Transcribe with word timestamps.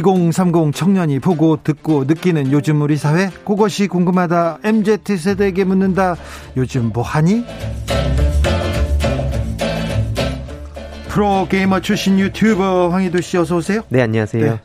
(2030) 0.00 0.74
청년이 0.74 1.20
보고 1.20 1.58
듣고 1.62 2.04
느끼는 2.04 2.52
요즘 2.52 2.82
우리 2.82 2.96
사회 2.96 3.30
그것이 3.44 3.86
궁금하다 3.86 4.58
MZ 4.64 5.16
세대에게 5.16 5.64
묻는다 5.64 6.16
요즘 6.56 6.90
뭐 6.92 7.02
하니 7.02 7.44
프로게이머 11.08 11.80
출신 11.80 12.18
유튜버 12.18 12.88
황희도 12.88 13.20
씨 13.20 13.36
어서 13.36 13.56
오세요 13.56 13.82
네 13.88 14.02
안녕하세요 14.02 14.44
네. 14.44 14.60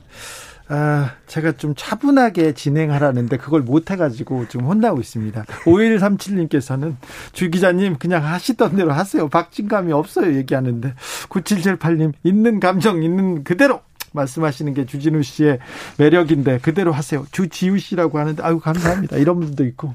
아, 0.71 1.15
제가 1.25 1.53
좀 1.53 1.73
차분하게 1.75 2.53
진행하라는데 2.53 3.37
그걸 3.37 3.61
못해가지고 3.61 4.47
좀 4.49 4.65
혼나고 4.65 4.99
있습니다. 4.99 5.43
5137님께서는 5.63 6.95
주 7.33 7.49
기자님 7.49 7.97
그냥 7.97 8.23
하시던 8.23 8.75
대로 8.75 8.91
하세요. 8.91 9.27
박진감이 9.29 9.91
없어요. 9.91 10.35
얘기하는데. 10.35 10.93
9778님 11.29 12.13
있는 12.21 12.59
감정 12.59 13.01
있는 13.01 13.43
그대로 13.43 13.81
말씀하시는 14.13 14.73
게 14.73 14.85
주진우 14.85 15.23
씨의 15.23 15.59
매력인데 15.97 16.59
그대로 16.59 16.91
하세요. 16.91 17.25
주지우 17.31 17.77
씨라고 17.77 18.19
하는데 18.19 18.41
아유 18.43 18.59
감사합니다. 18.59 19.17
이런 19.17 19.39
분도 19.39 19.65
있고 19.65 19.93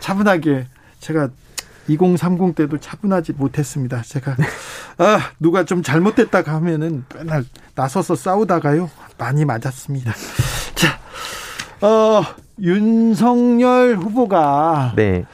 차분하게 0.00 0.66
제가 1.00 1.30
2030 1.88 2.54
때도 2.54 2.78
차분하지 2.78 3.32
못했습니다. 3.32 4.02
제가 4.02 4.36
아 4.98 5.18
누가 5.38 5.64
좀 5.64 5.82
잘못됐다가 5.82 6.54
하면은 6.54 7.04
맨날 7.14 7.44
나서서 7.74 8.16
싸우다가요 8.16 8.90
많이 9.18 9.44
맞았습니다. 9.44 10.12
자, 10.74 10.98
어 11.86 12.22
윤석열 12.60 13.96
후보가 13.96 14.94
네. 14.96 15.24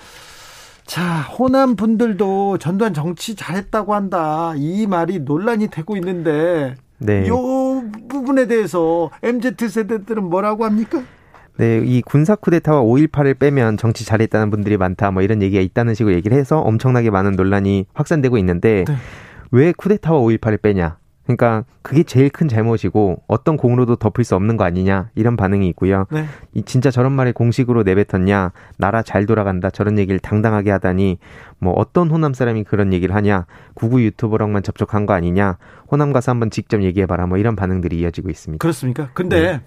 자, 0.84 1.22
호남 1.22 1.76
분들도 1.76 2.58
전두환 2.58 2.92
정치 2.92 3.34
잘했다고 3.34 3.94
한다. 3.94 4.52
이 4.56 4.86
말이 4.86 5.20
논란이 5.20 5.68
되고 5.68 5.96
있는데 5.96 6.74
네. 7.04 7.26
요 7.28 7.82
부분에 8.08 8.46
대해서 8.46 9.10
MZ 9.22 9.68
세대들은 9.68 10.24
뭐라고 10.24 10.64
합니까? 10.64 11.02
네, 11.58 11.82
이 11.84 12.00
군사 12.00 12.34
쿠데타와 12.34 12.82
5.18을 12.82 13.38
빼면 13.38 13.76
정치 13.76 14.06
잘했다는 14.06 14.50
분들이 14.50 14.76
많다, 14.76 15.10
뭐 15.10 15.22
이런 15.22 15.42
얘기가 15.42 15.60
있다는 15.60 15.94
식으로 15.94 16.14
얘기를 16.14 16.36
해서 16.36 16.60
엄청나게 16.60 17.10
많은 17.10 17.32
논란이 17.32 17.86
확산되고 17.92 18.38
있는데, 18.38 18.84
네. 18.86 18.94
왜 19.50 19.72
쿠데타와 19.72 20.18
5.18을 20.20 20.62
빼냐? 20.62 20.96
그러니까 21.36 21.64
그게 21.82 22.02
제일 22.02 22.30
큰 22.30 22.48
잘못이고 22.48 23.22
어떤 23.26 23.56
공으로도 23.56 23.96
덮을 23.96 24.24
수 24.24 24.34
없는 24.36 24.56
거 24.56 24.64
아니냐 24.64 25.10
이런 25.14 25.36
반응이 25.36 25.68
있고요. 25.70 26.06
네. 26.10 26.26
이 26.54 26.62
진짜 26.62 26.90
저런 26.90 27.12
말을 27.12 27.32
공식으로 27.32 27.82
내뱉었냐? 27.82 28.52
나라 28.76 29.02
잘 29.02 29.26
돌아간다 29.26 29.70
저런 29.70 29.98
얘기를 29.98 30.18
당당하게 30.18 30.70
하다니 30.70 31.18
뭐 31.58 31.72
어떤 31.74 32.10
호남 32.10 32.34
사람이 32.34 32.64
그런 32.64 32.92
얘기를 32.92 33.14
하냐? 33.14 33.46
구구 33.74 34.02
유튜버랑만 34.02 34.62
접촉한 34.62 35.06
거 35.06 35.14
아니냐? 35.14 35.58
호남 35.90 36.12
가서 36.12 36.30
한번 36.30 36.50
직접 36.50 36.82
얘기해봐라 36.82 37.26
뭐 37.26 37.38
이런 37.38 37.56
반응들이 37.56 37.98
이어지고 37.98 38.30
있습니다. 38.30 38.60
그렇습니까? 38.62 39.08
근데 39.14 39.60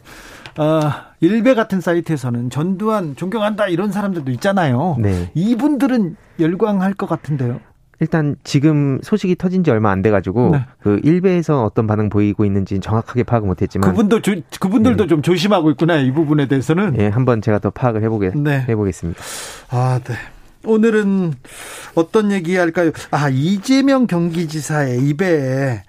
네. 0.56 0.62
어, 0.62 0.80
일베 1.20 1.54
같은 1.54 1.82
사이트에서는 1.82 2.50
전두환 2.50 3.16
존경한다 3.16 3.68
이런 3.68 3.92
사람들도 3.92 4.32
있잖아요. 4.32 4.96
네. 5.00 5.32
이분들은 5.34 6.16
열광할 6.40 6.94
것 6.94 7.08
같은데요. 7.08 7.60
일단 8.00 8.36
지금 8.44 9.00
소식이 9.02 9.36
터진 9.36 9.64
지 9.64 9.72
얼마 9.72 9.92
안 9.92 10.02
돼가지고 10.02 10.50
네. 10.52 10.66
그 10.80 11.00
일베에서 11.04 11.64
어떤 11.64 11.88
반응 11.88 12.10
보이고 12.10 12.46
있는지 12.46 12.80
정확하게 12.80 13.24
파악을 13.24 13.48
못했지만 13.48 13.90
그분도 13.90 14.22
조, 14.22 14.36
그분들도 14.60 15.04
네. 15.04 15.08
좀 15.08 15.22
조심하고 15.22 15.72
있구나 15.72 15.98
이 15.98 16.12
부분에 16.12 16.48
대해서는 16.48 16.96
예 17.00 17.08
한번 17.08 17.42
제가 17.42 17.60
더 17.60 17.70
파악을 17.70 18.04
해보게 18.04 18.32
네. 18.36 18.66
해보겠습니다. 18.68 19.22
아 19.70 20.00
네. 20.04 20.16
오늘은 20.66 21.34
어떤 21.96 22.32
얘기 22.32 22.56
할까요? 22.56 22.92
아, 23.12 23.30
이재명 23.30 24.08
경기지사의 24.08 25.00
입에 25.08 25.84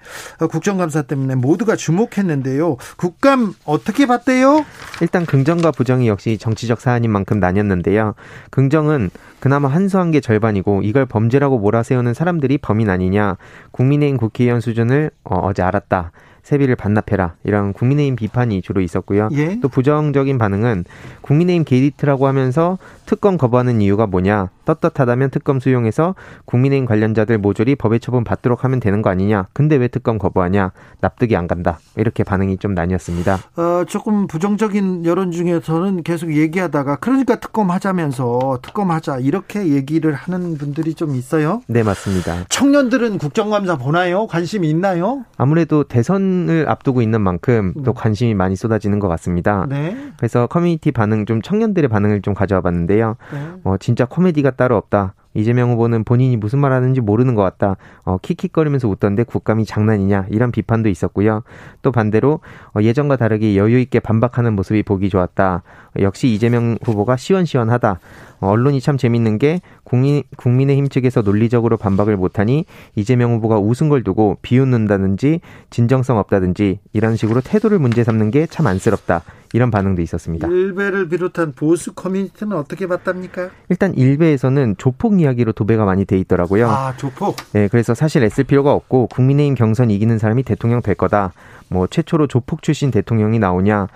국정감사 0.49 1.03
때문에 1.03 1.35
모두가 1.35 1.75
주목했는데요. 1.75 2.77
국감 2.97 3.53
어떻게 3.65 4.05
봤대요? 4.05 4.65
일단 5.01 5.25
긍정과 5.25 5.71
부정이 5.71 6.07
역시 6.07 6.37
정치적 6.37 6.79
사안인 6.79 7.11
만큼 7.11 7.39
나뉘었는데요. 7.39 8.15
긍정은 8.51 9.09
그나마 9.39 9.67
한수한 9.67 10.11
게 10.11 10.19
절반이고 10.19 10.81
이걸 10.83 11.05
범죄라고 11.05 11.59
몰아세우는 11.59 12.13
사람들이 12.13 12.57
범인 12.57 12.89
아니냐. 12.89 13.37
국민의힘 13.71 14.17
국회의원 14.17 14.61
수준을 14.61 15.11
어, 15.23 15.39
어제 15.39 15.61
알았다. 15.61 16.11
세비를 16.43 16.77
반납해라 16.77 17.35
이런 17.43 17.73
국민의힘 17.73 18.15
비판이 18.15 18.61
주로 18.61 18.79
있었고요. 18.79 19.27
예? 19.33 19.59
또 19.59 19.67
부정적인 19.67 20.37
반응은 20.37 20.85
국민의힘 21.19 21.65
게이트라고 21.65 22.25
하면서 22.25 22.77
특검 23.05 23.37
거부하는 23.37 23.81
이유가 23.81 24.07
뭐냐? 24.07 24.49
떳떳하다면 24.67 25.29
특검 25.29 25.59
수용해서 25.61 26.13
국민의힘 26.45 26.85
관련자들 26.85 27.37
모조리 27.37 27.75
법의 27.75 28.01
처분 28.01 28.25
받도록 28.25 28.65
하면 28.65 28.81
되는 28.81 29.01
거 29.01 29.09
아니냐? 29.09 29.47
근데 29.53 29.77
왜 29.77 29.87
특검 29.87 30.17
거부하냐? 30.17 30.71
납득이 30.99 31.35
안 31.37 31.47
간다. 31.47 31.79
이렇게 31.95 32.23
반응이 32.23 32.57
좀 32.57 32.73
나뉘었습니다. 32.73 33.39
어, 33.55 33.85
조금 33.87 34.27
부정적인 34.27 35.05
여론 35.05 35.31
중에서는 35.31 36.03
계속 36.03 36.33
얘기하다가 36.33 36.97
그러니까 36.97 37.39
특검 37.39 37.71
하자면서 37.71 38.59
특검 38.61 38.91
하자 38.91 39.19
이렇게 39.19 39.69
얘기를 39.69 40.13
하는 40.13 40.57
분들이 40.57 40.93
좀 40.93 41.15
있어요. 41.15 41.61
네, 41.67 41.83
맞습니다. 41.83 42.43
청년들은 42.49 43.17
국정감사 43.19 43.77
보나요? 43.77 44.27
관심이 44.27 44.69
있나요? 44.69 45.23
아무래도 45.37 45.83
대선을 45.83 46.65
앞두고 46.67 47.01
있는 47.01 47.21
만큼 47.21 47.73
또 47.85 47.91
음. 47.91 47.93
관심이 47.95 48.33
많이 48.33 48.55
쏟아지는 48.55 48.99
것 48.99 49.07
같습니다. 49.07 49.65
네. 49.69 49.95
그래서 50.17 50.47
커뮤니티 50.47 50.91
반응 50.91 51.25
좀 51.25 51.41
청년들의 51.41 51.87
반응을 51.87 52.21
좀 52.21 52.33
가져와 52.33 52.61
봤는데요. 52.61 53.15
네. 53.31 53.39
어, 53.63 53.75
진짜 53.79 54.05
코미디가 54.05 54.51
따로 54.57 54.75
없다. 54.75 55.13
이재명 55.37 55.71
후보는 55.71 56.03
본인이 56.03 56.35
무슨 56.35 56.57
말 56.57 56.71
하는지 56.71 56.99
모르는 56.99 57.35
것 57.35 57.43
같다. 57.43 57.77
어, 58.03 58.17
킥킥거리면서 58.17 58.87
웃던데 58.89 59.23
국감이 59.23 59.65
장난이냐 59.65 60.25
이런 60.31 60.51
비판도 60.51 60.89
있었고요. 60.89 61.43
또 61.83 61.91
반대로 61.91 62.39
어, 62.75 62.81
예전과 62.81 63.17
다르게 63.17 63.55
여유 63.55 63.77
있게 63.79 63.99
반박하는 63.99 64.53
모습이 64.53 64.81
보기 64.81 65.09
좋았다. 65.09 65.61
역시 66.01 66.27
이재명 66.27 66.77
후보가 66.83 67.17
시원시원하다. 67.17 67.99
어, 68.39 68.49
언론이 68.49 68.81
참 68.81 68.97
재밌는 68.97 69.39
게 69.39 69.61
국민, 69.83 70.21
국민의힘 70.35 70.89
측에서 70.89 71.21
논리적으로 71.23 71.75
반박을 71.77 72.17
못하니 72.17 72.65
이재명 72.95 73.33
후보가 73.33 73.57
웃은 73.57 73.89
걸 73.89 74.03
두고 74.03 74.37
비웃는다든지 74.43 75.41
진정성 75.71 76.17
없다든지 76.19 76.79
이런 76.93 77.15
식으로 77.15 77.41
태도를 77.41 77.79
문제 77.79 78.03
삼는 78.03 78.31
게 78.31 78.45
참 78.49 78.67
안쓰럽다. 78.67 79.23
이런 79.53 79.71
반응도 79.71 80.01
있었습니다. 80.01 80.47
일베를 80.47 81.07
비롯한 81.09 81.53
보수 81.53 81.93
커뮤니티는 81.93 82.55
어떻게 82.55 82.85
봤답니까? 82.85 83.49
일단 83.69 83.93
일베에서는 83.93 84.75
조폭 84.77 85.21
이야기로 85.21 85.53
도배가 85.53 85.85
많이 85.85 86.05
돼 86.05 86.17
있더라고요. 86.19 86.69
아, 86.69 86.93
조폭? 86.97 87.35
네, 87.53 87.67
그래서 87.69 87.93
사실 87.93 88.23
애쓸 88.23 88.43
필요가 88.43 88.73
없고 88.73 89.07
국민의힘 89.07 89.55
경선 89.55 89.89
이기는 89.89 90.17
사람이 90.17 90.43
대통령 90.43 90.81
될 90.81 90.95
거다. 90.95 91.31
뭐 91.69 91.87
최초로 91.87 92.27
조폭 92.27 92.61
출신 92.61 92.91
대통령이 92.91 93.39
나오냐. 93.39 93.87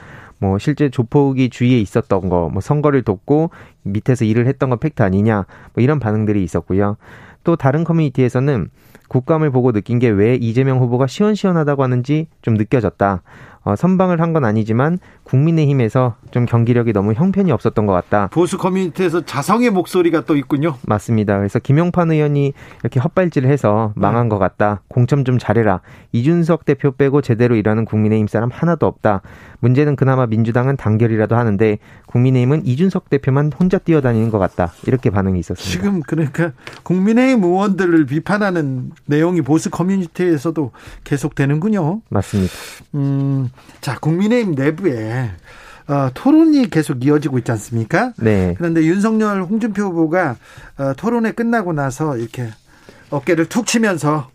뭐 0.42 0.58
실제 0.58 0.90
조폭이 0.90 1.50
주위에 1.50 1.80
있었던 1.80 2.28
거, 2.28 2.50
뭐 2.52 2.62
선거를 2.62 3.04
돕고 3.04 3.52
밑에서 3.84 4.26
일을 4.26 4.48
했던 4.48 4.70
건 4.72 4.80
팩트 4.80 5.04
아니냐, 5.04 5.46
뭐 5.74 5.84
이런 5.84 6.00
반응들이 6.00 6.44
있었고요. 6.44 6.98
또 7.44 7.56
다른 7.56 7.84
커뮤니티에서는 7.84 8.70
국감을 9.08 9.52
보고 9.52 9.72
느낀 9.72 10.00
게 10.00 10.10
왜 10.10 10.36
이재명 10.36 10.80
후보가 10.80 11.06
시원시원하다고 11.08 11.84
하는지 11.84 12.28
좀 12.42 12.56
느껴졌다. 12.56 13.22
어, 13.64 13.76
선방을 13.76 14.20
한 14.20 14.32
건 14.32 14.46
아니지만 14.46 14.98
국민의힘에서 15.24 16.16
좀 16.32 16.46
경기력이 16.46 16.94
너무 16.94 17.12
형편이 17.14 17.52
없었던 17.52 17.86
것 17.86 17.92
같다. 17.92 18.28
보수 18.32 18.58
커뮤니티에서 18.58 19.26
자성의 19.26 19.72
목소리가 19.72 20.22
또 20.22 20.38
있군요. 20.38 20.76
맞습니다. 20.88 21.38
그래서 21.38 21.60
김용판 21.60 22.12
의원이 22.12 22.54
이렇게 22.82 23.00
헛발질을 23.02 23.50
해서 23.50 23.92
망한 23.96 24.28
네. 24.28 24.30
것 24.30 24.40
같다. 24.40 24.82
공천 24.88 25.26
좀 25.26 25.38
잘해라. 25.38 25.82
이준석 26.14 26.64
대표 26.64 26.92
빼고 26.92 27.22
제대로 27.22 27.56
일하는 27.56 27.84
국민의힘 27.84 28.28
사람 28.28 28.50
하나도 28.52 28.86
없다. 28.88 29.22
문제는 29.60 29.96
그나마 29.98 30.26
민주당은 30.26 30.78
단결이라도 30.78 31.36
하는데 31.36 31.78
국민의힘은 32.08 32.66
이준석 32.66 33.10
대표만 33.10 33.52
혼자 33.60 33.78
뛰어다니는 33.78 34.30
것 34.32 34.40
같다. 34.40 34.72
이렇게 34.88 35.10
반응이 35.10 35.40
있었습니다. 35.40 35.72
지금 35.72 36.02
그러니까 36.02 36.54
국민의힘 36.84 37.44
의원들을 37.44 38.06
비판하는 38.06 38.92
내용이 39.06 39.42
보수 39.42 39.70
커뮤니티에서도 39.70 40.72
계속되는군요. 41.04 42.02
맞습니다. 42.10 42.54
음, 42.96 43.50
자 43.82 43.98
국민의힘 44.00 44.56
내부에 44.56 45.32
어, 45.88 46.10
토론이 46.14 46.70
계속 46.70 47.04
이어지고 47.04 47.40
있지 47.40 47.52
않습니까? 47.52 48.14
네. 48.18 48.54
그런데 48.58 48.84
윤석열 48.84 49.42
홍준표 49.44 49.84
후보가 49.84 50.36
어, 50.78 50.94
토론회 50.96 51.32
끝나고 51.32 51.74
나서 51.74 52.18
이렇게 52.18 52.50
어깨를 53.10 53.48
툭 53.48 53.68
치면서 53.68 54.30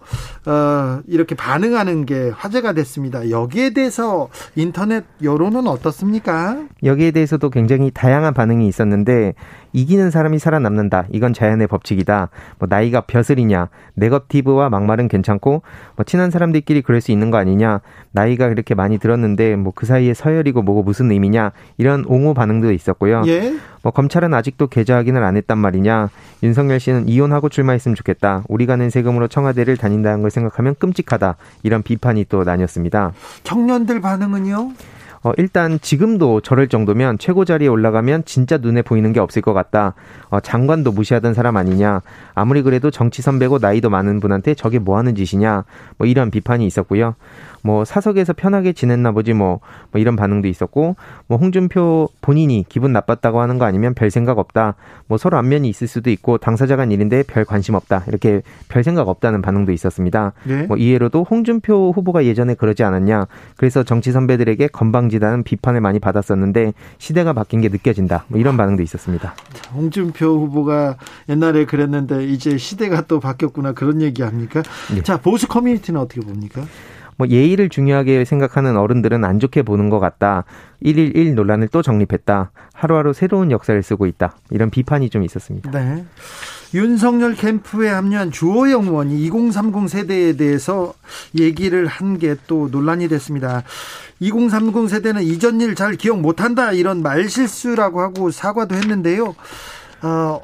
어, 0.45 1.01
이렇게 1.09 1.35
반응하는 1.35 2.05
게 2.05 2.29
화제가 2.29 2.75
됐습니다. 2.75 3.31
여기에 3.31 3.71
대해서 3.71 4.29
인터넷 4.55 5.05
여론은 5.23 5.67
어떻습니까? 5.67 6.59
여기에 6.85 7.13
대해서도 7.13 7.51
굉장히 7.51 7.91
다양한 7.91 8.35
반응이 8.35 8.69
있었는데 8.69 9.35
이기는 9.77 10.11
사람이 10.11 10.39
살아남는다. 10.39 11.05
이건 11.13 11.35
자연의 11.35 11.67
법칙이다. 11.67 12.31
뭐 12.59 12.67
나이가 12.69 13.03
벼슬이냐. 13.03 13.69
네거티브와 13.95 14.71
막말은 14.71 15.09
괜찮고 15.09 15.63
뭐 15.97 16.05
친한 16.05 16.31
사람들끼리 16.31 16.81
그럴 16.81 17.03
수 17.03 17.13
있는 17.13 17.31
거 17.31 17.37
아니냐. 17.37 17.83
나이가 18.11 18.49
그렇게 18.49 18.75
많이 18.75 18.99
들었는데 18.99 19.55
뭐 19.57 19.77
그 19.77 19.85
사이에 19.85 20.15
서열이고 20.15 20.63
뭐고 20.63 20.83
무슨 20.83 21.11
의미냐. 21.13 21.53
이런 21.77 22.05
옹호 22.07 22.33
반응도 22.33 22.73
있었고요. 22.73 23.25
예? 23.27 23.55
뭐 23.83 23.93
검찰은 23.93 24.33
아직도 24.33 24.69
계좌 24.69 24.97
확인을 24.97 25.23
안 25.23 25.37
했단 25.37 25.59
말이냐. 25.59 26.09
윤석열 26.43 26.81
씨는 26.81 27.09
이혼하고 27.09 27.51
출마했으면 27.51 27.95
좋겠다. 27.95 28.45
우리가 28.49 28.77
낸 28.77 28.89
세금으로 28.89 29.29
청와대를 29.29 29.77
다닌다는 29.77 30.23
걸 30.23 30.31
생각하면 30.31 30.75
끔찍하다. 30.79 31.37
이런 31.63 31.83
비판이 31.83 32.25
또 32.31 32.43
나뉘었습니다. 32.45 33.13
청년들 33.43 34.01
반응은요? 34.01 34.73
어, 35.27 35.33
일단 35.39 35.81
지금도 35.81 36.41
저럴 36.41 36.69
정도면 36.69 37.19
최고 37.19 37.45
자리에 37.45 37.67
올라가면 37.67 38.27
진짜 38.27 38.59
눈에 38.59 38.83
보이는 38.83 39.13
게 39.13 39.19
없을 39.19 39.43
것 39.43 39.55
같다. 39.55 39.95
어, 40.29 40.39
장관도 40.39 40.93
무시하던 40.93 41.35
사람 41.35 41.57
아니냐. 41.57 42.01
아무리 42.37 42.63
그래도 42.63 42.93
정치 42.93 43.23
선배고 43.23 43.59
나이도 43.59 43.91
많은 43.91 44.21
분한테 44.21 44.55
저게 44.55 44.79
뭐 44.79 44.99
하는 44.99 45.17
짓이냐. 45.17 45.65
뭐 45.99 46.07
이런 46.07 46.31
비판이 46.31 46.65
있었고요. 46.65 47.17
뭐 47.63 47.85
사석에서 47.85 48.35
편하게 48.35 48.73
지냈나 48.73 49.11
보지 49.11 49.33
뭐, 49.33 49.59
뭐 49.91 50.01
이런 50.01 50.15
반응도 50.15 50.47
있었고 50.47 50.95
뭐 51.27 51.39
홍준표 51.39 52.09
본인이 52.21 52.65
기분 52.69 52.93
나빴다고 52.93 53.41
하는 53.41 53.59
거 53.59 53.65
아니면 53.65 53.95
별 53.95 54.13
생각 54.13 54.39
없다. 54.39 54.77
뭐 55.09 55.19
서로 55.19 55.37
안면이 55.39 55.69
있을 55.69 55.89
수도 55.89 56.11
있고 56.11 56.39
당사자 56.39 56.77
간 56.77 56.93
일인데 56.93 57.25
별 57.25 57.45
관심 57.45 57.75
없다. 57.75 58.05
이렇게 58.07 58.43
별 58.69 58.85
생각 58.85 59.09
없다는 59.09 59.43
반응도 59.43 59.73
있었습니다. 59.73 60.35
네? 60.45 60.63
뭐 60.69 60.77
이해로도 60.77 61.27
홍준표 61.29 61.91
후보가 61.91 62.25
예전에 62.25 62.55
그러지 62.55 62.85
않았냐. 62.85 63.27
그래서 63.57 63.83
정치 63.83 64.13
선배들에게 64.13 64.69
건방지 64.69 65.16
다는 65.19 65.43
비판을 65.43 65.81
많이 65.81 65.99
받았었는데 65.99 66.73
시대가 66.99 67.33
바뀐 67.33 67.61
게 67.61 67.69
느껴진다. 67.69 68.25
뭐 68.29 68.41
이런 68.41 68.57
반응도 68.57 68.83
있었습니다. 68.83 69.35
홍준표 69.75 70.27
후보가 70.27 70.97
옛날에 71.29 71.65
그랬는데 71.65 72.25
이제 72.27 72.59
시대가 72.59 73.03
또 73.03 73.21
바뀌었구나 73.21 73.73
그런 73.73 74.03
얘기 74.03 74.23
합니까? 74.23 74.63
네. 74.95 75.03
자 75.03 75.17
보수 75.19 75.49
커뮤니티는 75.49 76.01
어떻게 76.01 76.21
봅니까? 76.21 76.63
뭐 77.17 77.27
예의를 77.29 77.69
중요하게 77.69 78.25
생각하는 78.25 78.77
어른들은 78.77 79.25
안 79.25 79.39
좋게 79.41 79.63
보는 79.63 79.89
것 79.91 79.99
같다. 80.01 80.45
111 80.85 81.35
논란을 81.35 81.69
또 81.69 81.81
정립했다. 81.83 82.51
하루하루 82.75 83.13
새로운 83.13 83.51
역사를 83.51 83.81
쓰고 83.83 84.07
있다. 84.07 84.37
이런 84.51 84.71
비판이 84.71 85.09
좀 85.11 85.23
있었습니다. 85.25 85.71
네. 85.71 86.05
윤석열 86.75 87.35
캠프에 87.35 87.89
합류한 87.89 88.33
주호영 88.33 88.85
의원이 88.87 89.19
2030 89.25 89.89
세대에 89.89 90.33
대해서 90.37 90.93
얘기를 91.39 91.87
한 91.87 92.19
게 92.19 92.37
또 92.47 92.69
논란이 92.71 93.09
됐습니다. 93.09 93.63
2030 94.21 94.89
세대는 94.89 95.23
이전 95.23 95.61
일 95.61 95.75
잘 95.75 95.95
기억 95.95 96.21
못한다 96.21 96.73
이런 96.73 97.03
말실수라고 97.03 98.01
하고 98.01 98.31
사과도 98.31 98.75
했는데요. 98.75 99.35
어, 100.03 100.41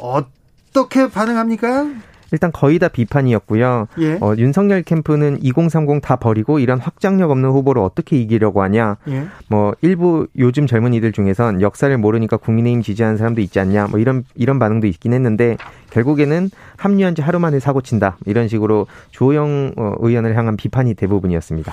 어떻게 0.72 1.08
반응합니까? 1.10 1.86
일단 2.32 2.50
거의 2.50 2.78
다 2.78 2.88
비판이었고요. 2.88 3.86
예. 3.98 4.18
어, 4.20 4.34
윤석열 4.36 4.82
캠프는 4.82 5.38
2030 5.42 6.00
다 6.02 6.16
버리고 6.16 6.58
이런 6.58 6.80
확장력 6.80 7.30
없는 7.30 7.50
후보를 7.50 7.80
어떻게 7.82 8.16
이기려고 8.16 8.62
하냐. 8.62 8.96
예. 9.08 9.26
뭐 9.48 9.74
일부 9.82 10.26
요즘 10.36 10.66
젊은이들 10.66 11.12
중에선 11.12 11.60
역사를 11.60 11.96
모르니까 11.96 12.38
국민의힘 12.38 12.82
지지하는 12.82 13.18
사람도 13.18 13.40
있지 13.42 13.60
않냐. 13.60 13.88
뭐 13.88 14.00
이런 14.00 14.24
이런 14.34 14.58
반응도 14.58 14.86
있긴 14.86 15.12
했는데 15.12 15.56
결국에는 15.90 16.50
합류한 16.78 17.14
지 17.14 17.22
하루 17.22 17.38
만에 17.38 17.60
사고 17.60 17.82
친다. 17.82 18.16
이런 18.26 18.48
식으로 18.48 18.86
조영 19.10 19.74
어, 19.76 19.94
의원을 20.00 20.36
향한 20.36 20.56
비판이 20.56 20.94
대부분이었습니다. 20.94 21.72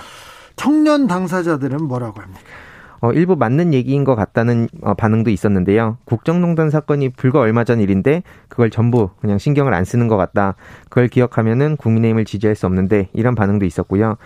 청년 0.56 1.08
당사자들은 1.08 1.84
뭐라고 1.84 2.22
합니까? 2.22 2.42
어, 3.02 3.12
일부 3.14 3.36
맞는 3.36 3.74
얘기인 3.74 4.04
것 4.04 4.16
같다는 4.16 4.68
어, 4.82 4.94
반응도 4.94 5.30
있었는데요. 5.30 5.98
국정농단 6.06 6.70
사건이 6.70 7.10
불과 7.10 7.40
얼마 7.40 7.64
전 7.64 7.80
일인데 7.80 8.24
그걸 8.48 8.70
전부 8.70 9.10
그냥 9.22 9.38
신경을 9.38 9.74
안 9.74 9.86
쓰는 9.86 10.08
것 10.08 10.18
같다. 10.18 10.56
그걸 10.90 11.08
기억하면은 11.08 11.78
국민의힘을 11.78 12.26
지지할 12.26 12.56
수 12.56 12.66
없는데 12.66 13.10
이런 13.14 13.36
반응도 13.36 13.66
있었고요. 13.66 14.18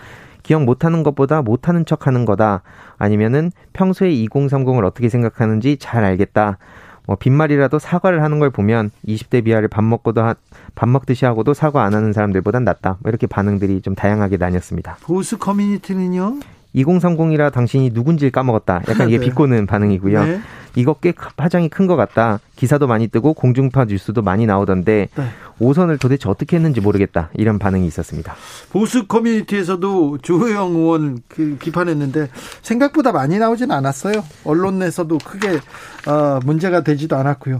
기억 0.42 0.64
못하는 0.64 1.02
것보다 1.02 1.42
못하는 1.42 1.86
척 1.86 2.06
하는 2.06 2.24
거다. 2.24 2.62
아니면은 2.98 3.50
평소에 3.72 4.10
2030을 4.10 4.84
어떻게 4.84 5.08
생각하는지 5.08 5.78
잘 5.78 6.04
알겠다. 6.04 6.58
뭐 7.06 7.16
빈말이라도 7.16 7.78
사과를 7.78 8.22
하는 8.22 8.38
걸 8.38 8.50
보면 8.50 8.90
20대 9.06 9.44
비하를 9.44 9.68
밥 9.68 9.84
먹고도 9.84 10.22
하, 10.22 10.34
밥 10.74 10.88
먹듯이 10.88 11.24
하고도 11.24 11.54
사과 11.54 11.84
안 11.84 11.94
하는 11.94 12.12
사람들보단 12.12 12.64
낫다. 12.64 12.98
뭐 13.00 13.08
이렇게 13.08 13.26
반응들이 13.26 13.82
좀 13.82 13.94
다양하게 13.94 14.36
나뉘었습니다. 14.38 14.98
보수 15.02 15.38
커뮤니티는요? 15.38 16.40
2030이라 16.74 17.52
당신이 17.52 17.90
누군지를 17.92 18.30
까먹었다. 18.30 18.82
약간 18.88 19.08
이게 19.08 19.18
네. 19.18 19.26
비꼬는 19.26 19.66
반응이고요. 19.66 20.24
네. 20.24 20.40
이거 20.76 20.94
꽤 20.94 21.12
파장이 21.36 21.68
큰 21.68 21.86
것 21.86 21.96
같다. 21.96 22.40
기사도 22.56 22.86
많이 22.86 23.06
뜨고 23.08 23.34
공중파 23.34 23.84
뉴스도 23.84 24.22
많이 24.22 24.46
나오던데 24.46 25.08
네. 25.14 25.24
5선을 25.60 26.00
도대체 26.00 26.28
어떻게 26.28 26.56
했는지 26.56 26.80
모르겠다. 26.80 27.30
이런 27.34 27.58
반응이 27.58 27.86
있었습니다. 27.86 28.34
보수 28.70 29.06
커뮤니티에서도 29.06 30.18
조호영 30.18 30.74
의원 30.74 31.18
그 31.28 31.56
비판했는데 31.58 32.28
생각보다 32.62 33.12
많이 33.12 33.38
나오진 33.38 33.70
않았어요. 33.70 34.24
언론에서도 34.44 35.18
크게 35.18 35.60
어, 36.06 36.40
문제가 36.44 36.82
되지도 36.82 37.16
않았고요. 37.16 37.58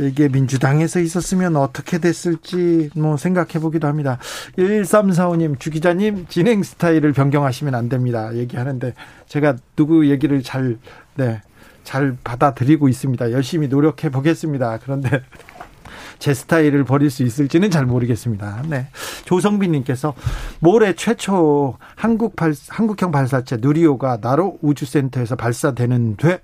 이게 0.00 0.28
민주당에서 0.28 1.00
있었으면 1.00 1.56
어떻게 1.56 1.98
됐을지 1.98 2.90
뭐 2.94 3.16
생각해 3.16 3.60
보기도 3.60 3.88
합니다. 3.88 4.18
1345님 4.58 5.58
주 5.58 5.70
기자님 5.70 6.26
진행 6.28 6.62
스타일을 6.62 7.12
변경하시면 7.12 7.74
안 7.74 7.88
됩니다. 7.88 8.34
얘기하는데 8.34 8.94
제가 9.26 9.56
누구 9.76 10.08
얘기를 10.08 10.42
잘 10.42 10.78
네. 11.14 11.42
잘 11.84 12.16
받아들이고 12.22 12.88
있습니다. 12.88 13.32
열심히 13.32 13.68
노력해 13.68 14.08
보겠습니다. 14.08 14.78
그런데 14.82 15.22
제 16.18 16.34
스타일을 16.34 16.84
버릴 16.84 17.10
수 17.10 17.22
있을지는 17.22 17.70
잘 17.70 17.86
모르겠습니다. 17.86 18.62
네. 18.68 18.88
조성빈님께서 19.24 20.14
모레 20.60 20.94
최초 20.94 21.76
한국 21.94 22.36
발, 22.36 22.54
한국형 22.68 23.10
발사체 23.10 23.58
누리호가 23.60 24.18
나로 24.20 24.58
우주센터에서 24.62 25.36
발사되는데 25.36 26.40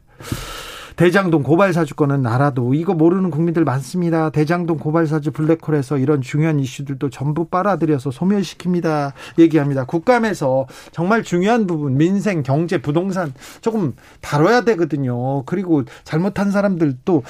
대장동 0.98 1.44
고발 1.44 1.72
사주권은 1.72 2.26
알아도 2.26 2.74
이거 2.74 2.92
모르는 2.92 3.30
국민들 3.30 3.64
많습니다. 3.64 4.30
대장동 4.30 4.78
고발 4.78 5.06
사주 5.06 5.30
블랙홀에서 5.30 5.96
이런 5.96 6.20
중요한 6.20 6.58
이슈들도 6.58 7.10
전부 7.10 7.44
빨아들여서 7.44 8.10
소멸시킵니다. 8.10 9.12
얘기합니다. 9.38 9.84
국감에서 9.84 10.66
정말 10.90 11.22
중요한 11.22 11.68
부분 11.68 11.96
민생, 11.96 12.42
경제, 12.42 12.78
부동산 12.78 13.32
조금 13.60 13.94
다뤄야 14.22 14.62
되거든요. 14.62 15.44
그리고 15.44 15.84
잘못한 16.02 16.50
사람들도 16.50 17.22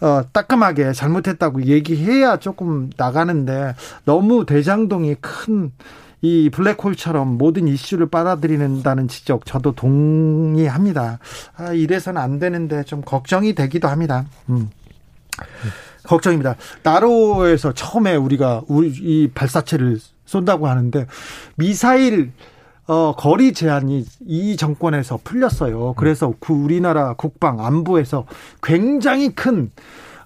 어, 0.00 0.22
따끔하게 0.32 0.92
잘못했다고 0.92 1.64
얘기해야 1.64 2.36
조금 2.36 2.88
나가는데 2.96 3.74
너무 4.04 4.46
대장동이 4.46 5.16
큰 5.20 5.72
이 6.20 6.50
블랙홀처럼 6.50 7.38
모든 7.38 7.68
이슈를 7.68 8.08
빨아들이는다는 8.08 9.08
지적 9.08 9.46
저도 9.46 9.72
동의합니다. 9.72 11.18
아, 11.56 11.72
이래서는 11.72 12.20
안 12.20 12.38
되는데 12.38 12.82
좀 12.84 13.02
걱정이 13.02 13.54
되기도 13.54 13.88
합니다. 13.88 14.26
음. 14.48 14.70
걱정입니다. 16.02 16.56
나로에서 16.82 17.72
처음에 17.72 18.16
우리가 18.16 18.62
우리 18.66 18.88
이 18.88 19.30
발사체를 19.34 19.98
쏜다고 20.24 20.66
하는데 20.66 21.06
미사일 21.56 22.32
어, 22.86 23.14
거리 23.14 23.52
제한이 23.52 24.06
이 24.26 24.56
정권에서 24.56 25.20
풀렸어요. 25.22 25.94
그래서 25.96 26.32
그 26.40 26.54
우리나라 26.54 27.12
국방 27.14 27.64
안보에서 27.64 28.24
굉장히 28.62 29.34
큰 29.34 29.70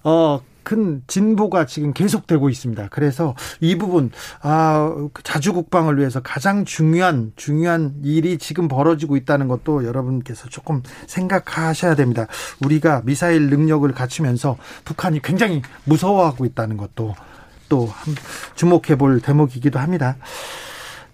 어, 0.03 0.39
큰 0.63 1.03
진보가 1.07 1.65
지금 1.65 1.93
계속되고 1.93 2.49
있습니다. 2.49 2.87
그래서 2.89 3.35
이 3.59 3.77
부분 3.77 4.11
아 4.41 4.93
자주 5.23 5.53
국방을 5.53 5.97
위해서 5.99 6.21
가장 6.21 6.65
중요한 6.65 7.31
중요한 7.35 7.95
일이 8.03 8.37
지금 8.37 8.67
벌어지고 8.67 9.17
있다는 9.17 9.47
것도 9.47 9.85
여러분께서 9.85 10.49
조금 10.49 10.81
생각하셔야 11.07 11.95
됩니다. 11.95 12.27
우리가 12.63 13.01
미사일 13.05 13.49
능력을 13.49 13.89
갖추면서 13.91 14.57
북한이 14.85 15.21
굉장히 15.21 15.61
무서워하고 15.85 16.45
있다는 16.45 16.77
것도 16.77 17.15
또 17.69 17.89
주목해 18.55 18.97
볼 18.97 19.19
대목이기도 19.19 19.79
합니다. 19.79 20.17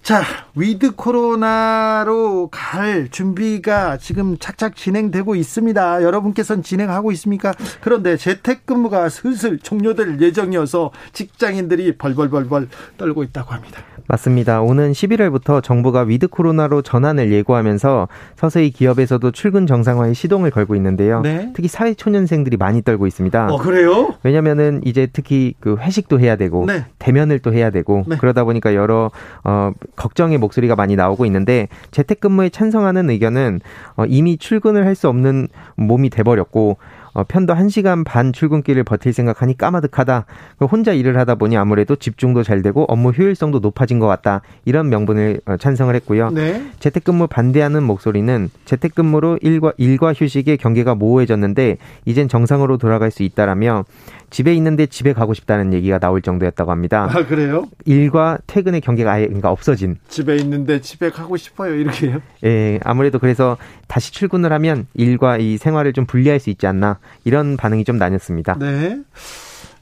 자, 0.02 0.24
위드 0.56 0.96
코로나로 0.96 2.50
갈 2.52 3.10
준비가 3.12 3.98
지금 3.98 4.38
착착 4.40 4.76
진행되고 4.76 5.36
있습니다. 5.36 6.02
여러분께서는 6.02 6.64
진행하고 6.64 7.12
있습니까? 7.12 7.54
그런데 7.82 8.18
재택근무가 8.18 9.10
슬슬 9.10 9.60
종료될 9.60 10.20
예정이어서 10.20 10.92
직장인들이 11.14 11.98
벌벌벌벌 11.98 12.70
떨고 12.98 13.24
있다고 13.24 13.54
합니다. 13.54 13.82
맞습니다. 14.08 14.62
오는 14.62 14.92
11월부터 14.92 15.62
정부가 15.62 16.02
위드 16.02 16.30
코로나로 16.30 16.82
전환을 16.82 17.32
예고하면서 17.32 18.08
서서히 18.36 18.72
기업에서도 18.72 19.30
출근 19.32 19.68
정상화에 19.68 20.14
시동을 20.14 20.50
걸고 20.50 20.76
있는데요. 20.76 21.22
네? 21.22 21.52
특히 21.54 21.68
사회초년생들이 21.68 22.58
많이 22.58 22.82
떨고 22.82 23.06
있습니다. 23.06 23.54
어, 23.54 23.58
그래요? 23.58 24.16
왜냐면은 24.24 24.82
이제 24.84 25.08
특히 25.14 25.54
그 25.60 25.78
회식도 25.78 26.20
해야 26.20 26.36
되고 26.38 26.66
네. 26.66 26.86
대면을 26.98 27.38
또 27.38 27.54
해야 27.54 27.70
되고 27.70 28.04
네. 28.08 28.18
그러다 28.18 28.44
보니까 28.46 28.74
여러 28.74 29.12
어 29.44 29.72
걱정의 29.96 30.38
목소리가 30.38 30.76
많이 30.76 30.96
나오고 30.96 31.26
있는데 31.26 31.68
재택근무에 31.92 32.50
찬성하는 32.50 33.10
의견은 33.10 33.60
어, 33.96 34.06
이미 34.06 34.38
출근을 34.38 34.86
할 34.86 34.96
수 34.96 35.08
없는 35.08 35.48
몸이 35.78 36.10
돼버렸고 36.10 36.78
어, 37.20 37.26
편도 37.28 37.54
1시간 37.54 38.06
반 38.06 38.32
출근길을 38.32 38.86
버틸 38.86 39.12
생각하니 39.12 39.58
까마득하다. 39.58 40.26
혼자 40.72 40.94
일을 40.94 41.18
하다 41.18 41.36
보니 41.36 41.58
아무래도 41.58 41.98
집중도 41.98 42.44
잘 42.44 42.62
되고 42.62 42.86
업무 42.88 43.10
효율성도 43.10 43.60
높아진 43.60 44.00
것 44.00 44.08
같다. 44.08 44.42
이런 44.64 44.88
명분을 44.88 45.42
어, 45.46 45.58
찬성을 45.58 45.94
했고요. 45.96 46.30
네. 46.32 46.64
재택근무 46.80 47.28
반대하는 47.28 47.84
목소리는 47.84 48.50
재택근무로 48.64 49.40
일과 49.42 49.74
일과 49.78 50.14
휴식의 50.14 50.58
경계가 50.58 50.96
모호해졌는데 50.96 51.78
이젠 52.06 52.30
정상으로 52.30 52.78
돌아갈 52.78 53.12
수 53.12 53.24
있다라며 53.24 53.84
집에 54.30 54.54
있는데 54.56 54.86
집에 54.86 55.14
가고 55.14 55.34
싶다는 55.34 55.74
얘기가 55.74 56.00
나올 56.00 56.22
정도였다고 56.22 56.72
합니다. 56.72 57.10
아, 57.12 57.26
그래요? 57.26 57.68
일과 57.86 58.38
퇴근의 58.48 58.82
경계가 58.82 59.12
아예 59.12 59.26
그러니까 59.26 59.52
없어진. 59.52 59.98
집에 60.08 60.36
있는데 60.38 60.82
집에 60.82 61.10
가고 61.10 61.36
싶어요. 61.36 61.74
이렇게요? 61.76 62.22
예, 62.46 62.80
아무래도 62.84 63.20
그래서 63.20 63.58
다시 63.88 64.14
출근을 64.14 64.54
하면 64.54 64.86
일과 64.94 65.38
이 65.38 65.58
생활을 65.58 65.94
좀 65.94 66.06
분리할 66.06 66.40
수 66.40 66.50
있지 66.52 66.68
않나 66.68 67.00
이런 67.24 67.58
반응이 67.58 67.84
좀 67.84 67.98
나뉘었습니다. 67.98 68.58
네. 68.60 69.00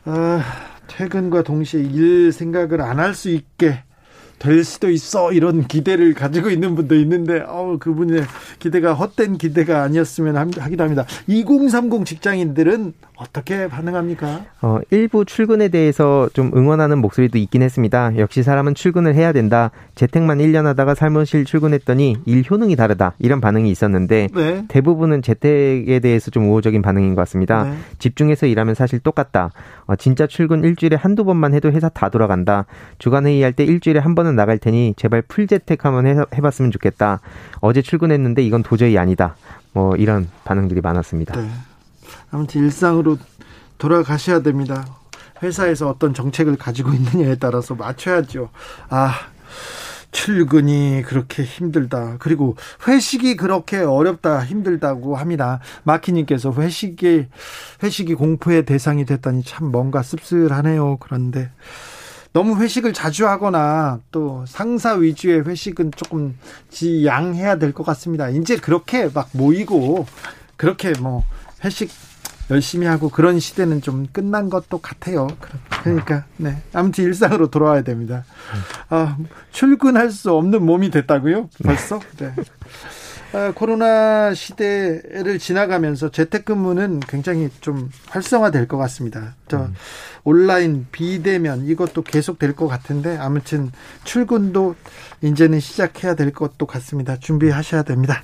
아, 0.05 0.41
퇴근과 0.87 1.43
동시에 1.43 1.81
일 1.81 2.31
생각을 2.31 2.81
안 2.81 2.99
할 2.99 3.13
수 3.13 3.29
있게 3.29 3.83
될 4.39 4.63
수도 4.63 4.89
있어 4.91 5.31
이런 5.33 5.65
기대를 5.67 6.13
가지고 6.13 6.51
있는 6.51 6.75
분도 6.75 6.93
있는데 6.95 7.43
어 7.47 7.77
그분의 7.79 8.23
기대가 8.59 8.93
헛된 8.93 9.37
기대가 9.39 9.81
아니었으면 9.83 10.37
하기도 10.37 10.83
합니다. 10.83 11.05
2030 11.25 12.05
직장인들은 12.05 12.93
어떻게 13.17 13.67
반응합니까? 13.67 14.45
어, 14.61 14.79
일부 14.91 15.25
출근에 15.25 15.69
대해서 15.69 16.29
좀 16.33 16.51
응원하는 16.55 16.99
목소리도 16.99 17.39
있긴 17.39 17.63
했습니다. 17.63 18.15
역시 18.17 18.43
사람은 18.43 18.75
출근을 18.75 19.15
해야 19.15 19.33
된다. 19.33 19.71
재택만 19.95 20.37
1년 20.37 20.65
하다가 20.65 20.93
사무실 20.93 21.43
출근했더니 21.43 22.17
일 22.25 22.43
효능이 22.49 22.75
다르다. 22.75 23.13
이런 23.17 23.41
반응이 23.41 23.71
있었는데 23.71 24.27
네. 24.33 24.65
대부분은 24.67 25.23
재택에 25.23 25.99
대해서 25.99 26.29
좀 26.29 26.47
우호적인 26.49 26.83
반응인 26.83 27.15
것 27.15 27.21
같습니다. 27.21 27.63
네. 27.63 27.77
집중해서 27.97 28.45
일하면 28.45 28.75
사실 28.75 28.99
똑같다. 28.99 29.49
어, 29.87 29.95
진짜 29.95 30.27
출근 30.27 30.63
일주일에 30.63 30.95
한두 30.95 31.25
번만 31.25 31.55
해도 31.55 31.71
회사 31.71 31.89
다 31.89 32.09
돌아간다. 32.09 32.65
주간 32.99 33.25
회의할 33.25 33.53
때 33.53 33.63
일주일에 33.63 33.99
한 33.99 34.13
번은 34.13 34.35
나갈 34.35 34.59
테니 34.59 34.93
제발 34.95 35.23
풀재택 35.23 35.85
한번 35.85 36.05
해, 36.05 36.15
해봤으면 36.35 36.69
좋겠다. 36.69 37.21
어제 37.61 37.81
출근했는데 37.81 38.43
이건 38.43 38.61
도저히 38.61 38.95
아니다. 38.99 39.35
뭐 39.73 39.95
이런 39.95 40.27
반응들이 40.43 40.81
많았습니다. 40.81 41.39
네. 41.41 41.47
아무튼 42.31 42.63
일상으로 42.63 43.17
돌아가셔야 43.77 44.41
됩니다. 44.41 44.85
회사에서 45.43 45.89
어떤 45.89 46.13
정책을 46.13 46.57
가지고 46.57 46.93
있느냐에 46.93 47.35
따라서 47.35 47.75
맞춰야죠. 47.75 48.49
아, 48.89 49.13
출근이 50.11 51.03
그렇게 51.05 51.43
힘들다. 51.43 52.15
그리고 52.19 52.55
회식이 52.87 53.35
그렇게 53.35 53.77
어렵다, 53.77 54.43
힘들다고 54.43 55.15
합니다. 55.15 55.59
마키님께서 55.83 56.53
회식이, 56.53 57.27
회식이 57.83 58.15
공포의 58.15 58.65
대상이 58.65 59.05
됐다니 59.05 59.43
참 59.43 59.71
뭔가 59.71 60.01
씁쓸하네요. 60.01 60.97
그런데 60.97 61.51
너무 62.33 62.59
회식을 62.59 62.93
자주 62.93 63.27
하거나 63.27 63.99
또 64.11 64.43
상사 64.47 64.93
위주의 64.93 65.41
회식은 65.45 65.91
조금 65.95 66.37
지양해야 66.69 67.57
될 67.57 67.73
것 67.73 67.85
같습니다. 67.85 68.29
이제 68.29 68.57
그렇게 68.57 69.09
막 69.13 69.29
모이고 69.33 70.05
그렇게 70.55 70.93
뭐 70.99 71.23
회식 71.63 71.89
열심히 72.49 72.87
하고 72.87 73.09
그런 73.09 73.39
시대는 73.39 73.81
좀 73.81 74.07
끝난 74.11 74.49
것도 74.49 74.77
같아요. 74.79 75.27
그러니까 75.83 76.23
네 76.37 76.61
아무튼 76.73 77.03
일상으로 77.03 77.49
돌아와야 77.49 77.81
됩니다. 77.81 78.23
아, 78.89 79.17
출근할 79.51 80.11
수 80.11 80.31
없는 80.33 80.65
몸이 80.65 80.89
됐다고요? 80.91 81.49
벌써? 81.63 81.99
네. 82.17 82.33
아, 83.33 83.51
코로나 83.53 84.33
시대를 84.33 85.37
지나가면서 85.37 86.09
재택근무는 86.09 87.01
굉장히 87.01 87.49
좀 87.59 87.89
활성화될 88.07 88.67
것 88.67 88.77
같습니다. 88.77 89.35
저 89.47 89.65
음. 89.65 89.73
온라인 90.23 90.87
비대면 90.91 91.65
이것도 91.65 92.03
계속 92.03 92.39
될 92.39 92.53
것 92.57 92.67
같은데 92.67 93.17
아무튼 93.17 93.71
출근도 94.03 94.75
이제는 95.21 95.59
시작해야 95.59 96.15
될 96.15 96.31
것도 96.31 96.65
같습니다. 96.65 97.17
준비하셔야 97.17 97.83
됩니다. 97.83 98.23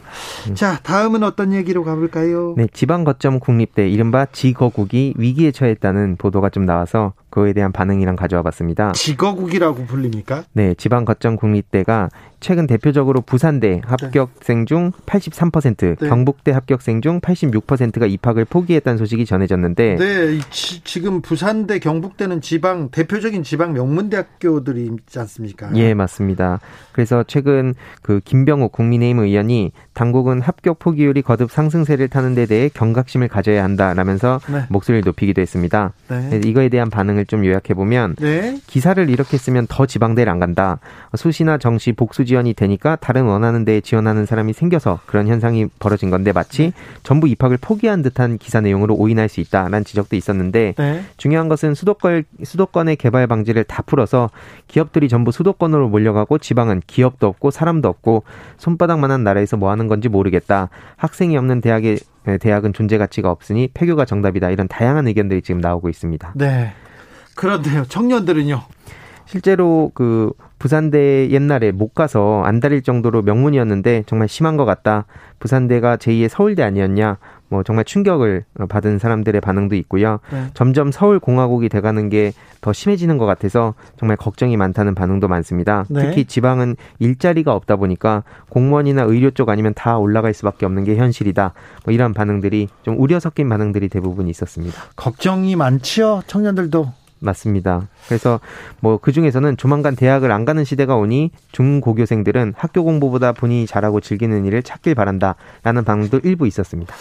음. 0.49 0.55
자, 0.55 0.79
다음은 0.83 1.23
어떤 1.23 1.53
얘기로 1.53 1.83
가볼까요? 1.83 2.55
네, 2.57 2.67
지방 2.73 3.03
거점 3.03 3.39
국립대 3.39 3.89
이른바 3.89 4.25
지거국이 4.31 5.13
위기에 5.17 5.51
처했다는 5.51 6.15
보도가 6.17 6.49
좀 6.49 6.65
나와서 6.65 7.13
그에 7.33 7.51
대한 7.51 7.71
반응이랑 7.71 8.15
가져와 8.15 8.43
봤습니다. 8.43 8.91
지거국이라고 8.91 9.85
불립니까? 9.85 10.43
네, 10.53 10.75
지방 10.75 11.03
거점 11.03 11.35
국립대가 11.35 12.09
최근 12.43 12.67
대표적으로 12.67 13.21
부산대 13.21 13.69
네. 13.69 13.81
합격생 13.85 14.65
중 14.65 14.91
83%, 15.05 15.97
네. 15.97 16.09
경북대 16.09 16.51
합격생 16.51 17.01
중 17.01 17.21
86%가 17.21 18.05
입학을 18.05 18.45
포기했다는 18.45 18.97
소식이 18.97 19.25
전해졌는데 19.25 19.95
네, 19.95 20.39
지, 20.51 20.83
지금 20.83 21.21
부산대, 21.21 21.79
경북대는 21.79 22.41
지방 22.41 22.89
대표적인 22.91 23.43
지방 23.43 23.73
명문대학교들이 23.73 24.91
있지 24.91 25.19
않습니까? 25.19 25.71
예, 25.75 25.93
맞습니다. 25.93 26.59
그래서 26.91 27.23
최근 27.25 27.73
그 28.01 28.19
김병욱 28.23 28.73
국민의힘 28.73 29.19
의원이 29.19 29.71
당국은 29.93 30.41
합격 30.41 30.79
포기율이 30.79 31.21
거듭 31.21 31.49
상승세를 31.49 32.09
타는 32.09 32.35
데 32.35 32.45
대해 32.45 32.69
경각심을 32.73 33.29
가져야 33.29 33.63
한다라면서 33.63 34.41
네. 34.51 34.63
목소리를 34.69 35.03
높이기도 35.05 35.41
했습니다. 35.41 35.93
네. 36.09 36.41
이거에 36.43 36.67
대한 36.67 36.89
반응을 36.89 37.22
좀 37.25 37.45
요약해 37.45 37.73
보면 37.73 38.15
네. 38.19 38.57
기사를 38.67 39.09
이렇게 39.09 39.37
쓰면 39.37 39.67
더 39.67 39.85
지방대를 39.85 40.31
안 40.31 40.39
간다. 40.39 40.79
수시나 41.15 41.57
정시 41.57 41.91
복수 41.93 42.25
지원이 42.25 42.53
되니까 42.53 42.95
다른 42.95 43.23
원하는 43.23 43.65
데에 43.65 43.81
지원하는 43.81 44.25
사람이 44.25 44.53
생겨서 44.53 44.99
그런 45.05 45.27
현상이 45.27 45.67
벌어진 45.79 46.09
건데 46.09 46.31
마치 46.31 46.63
네. 46.63 46.73
전부 47.03 47.27
입학을 47.27 47.57
포기한 47.61 48.01
듯한 48.01 48.37
기사 48.37 48.61
내용으로 48.61 48.95
오인할 48.95 49.29
수 49.29 49.39
있다라는 49.39 49.83
지적도 49.83 50.15
있었는데 50.15 50.73
네. 50.77 51.03
중요한 51.17 51.47
것은 51.47 51.73
수도권 51.73 52.23
수도권의 52.43 52.95
개발 52.97 53.27
방지를 53.27 53.63
다 53.63 53.81
풀어서 53.81 54.29
기업들이 54.67 55.09
전부 55.09 55.31
수도권으로 55.31 55.89
몰려가고 55.89 56.37
지방은 56.37 56.81
기업도 56.87 57.27
없고 57.27 57.51
사람도 57.51 57.87
없고 57.87 58.23
손바닥만한 58.57 59.23
나라에서 59.23 59.57
뭐 59.57 59.71
하는 59.71 59.87
건지 59.87 60.09
모르겠다. 60.09 60.69
학생이 60.97 61.37
없는 61.37 61.61
대학에 61.61 61.97
대학은 62.39 62.73
존재 62.73 62.97
가치가 62.97 63.31
없으니 63.31 63.69
폐교가 63.73 64.05
정답이다. 64.05 64.49
이런 64.49 64.67
다양한 64.67 65.07
의견들이 65.07 65.41
지금 65.41 65.61
나오고 65.61 65.89
있습니다. 65.89 66.33
네. 66.35 66.73
그런데요. 67.35 67.85
청년들은요. 67.85 68.61
실제로 69.25 69.91
그 69.93 70.31
부산대 70.59 71.29
옛날에 71.31 71.71
못 71.71 71.93
가서 71.93 72.43
안달릴 72.45 72.83
정도로 72.83 73.21
명문이었는데 73.23 74.03
정말 74.05 74.27
심한 74.27 74.57
것 74.57 74.65
같다. 74.65 75.05
부산대가 75.39 75.97
제2의 75.97 76.29
서울대 76.29 76.63
아니었냐. 76.63 77.17
뭐 77.49 77.63
정말 77.63 77.85
충격을 77.85 78.45
받은 78.69 78.99
사람들의 78.99 79.41
반응도 79.41 79.75
있고요. 79.75 80.19
네. 80.31 80.45
점점 80.53 80.91
서울 80.91 81.19
공화국이 81.19 81.69
돼가는 81.69 82.09
게 82.09 82.33
더 82.63 82.71
심해지는 82.71 83.17
것 83.17 83.25
같아서 83.25 83.75
정말 83.97 84.15
걱정이 84.15 84.55
많다는 84.55 84.95
반응도 84.95 85.27
많습니다. 85.27 85.85
네. 85.89 86.01
특히 86.01 86.25
지방은 86.25 86.77
일자리가 86.99 87.53
없다 87.53 87.75
보니까 87.75 88.23
공무원이나 88.49 89.03
의료 89.03 89.29
쪽 89.31 89.49
아니면 89.49 89.73
다 89.75 89.97
올라갈 89.97 90.33
수밖에 90.33 90.65
없는 90.65 90.85
게 90.85 90.95
현실이다. 90.95 91.53
뭐 91.85 91.93
이런 91.93 92.13
반응들이 92.13 92.69
좀 92.83 92.95
우려 92.97 93.19
섞인 93.19 93.49
반응들이 93.49 93.89
대부분 93.89 94.29
있었습니다. 94.29 94.81
걱정이 94.95 95.57
많지요, 95.57 96.21
청년들도. 96.25 97.02
맞습니다. 97.23 97.87
그래서 98.07 98.39
뭐 98.79 98.97
그 99.03 99.11
중에서는 99.11 99.57
조만간 99.57 99.95
대학을 99.95 100.31
안 100.31 100.45
가는 100.45 100.63
시대가 100.63 100.95
오니 100.95 101.31
중고교생들은 101.51 102.53
학교 102.55 102.83
공부보다 102.83 103.33
본인이 103.33 103.67
잘하고 103.67 103.99
즐기는 103.99 104.45
일을 104.45 104.63
찾길 104.63 104.95
바란다라는 104.95 105.83
반응도 105.83 106.21
일부 106.23 106.47
있었습니다. 106.47 106.95